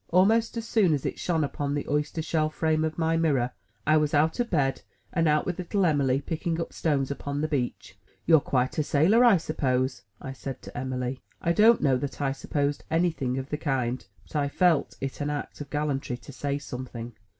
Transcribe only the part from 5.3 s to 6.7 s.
with little Em'ly, picking